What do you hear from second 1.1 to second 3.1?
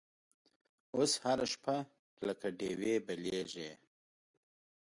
هره شپه لکه ډیوې